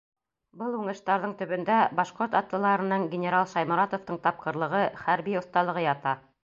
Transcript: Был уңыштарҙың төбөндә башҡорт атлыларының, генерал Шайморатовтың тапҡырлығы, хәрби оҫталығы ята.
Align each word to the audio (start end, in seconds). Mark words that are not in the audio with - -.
Был 0.61 0.77
уңыштарҙың 0.77 1.35
төбөндә 1.41 1.75
башҡорт 2.01 2.39
атлыларының, 2.41 3.07
генерал 3.15 3.49
Шайморатовтың 3.55 4.21
тапҡырлығы, 4.29 4.85
хәрби 5.05 5.43
оҫталығы 5.45 5.91
ята. 5.91 6.21